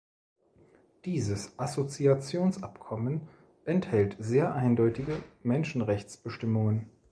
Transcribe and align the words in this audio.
Dieses 1.05 1.59
Assoziationsabkommen 1.59 3.27
enthält 3.65 4.15
sehr 4.17 4.55
eindeutige 4.55 5.21
Menschenrechtsbestimmungen. 5.43 6.89